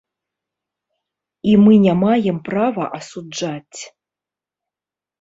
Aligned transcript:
І 1.51 1.53
мы 1.67 1.73
не 1.85 1.95
маем 2.03 2.37
права 2.51 2.91
асуджаць. 3.01 3.81